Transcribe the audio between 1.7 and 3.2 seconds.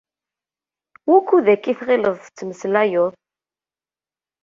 i tɣileḍ tettmeslayeḍ?